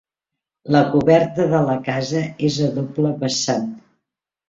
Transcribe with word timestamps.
La 0.75 0.81
coberta 0.93 1.47
de 1.53 1.61
la 1.69 1.77
casa 1.91 2.25
és 2.51 2.61
a 2.71 2.73
doble 2.81 3.15
vessant. 3.25 3.73